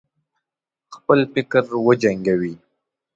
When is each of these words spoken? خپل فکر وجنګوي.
خپل 0.95 1.19
فکر 1.33 1.63
وجنګوي. 1.85 2.53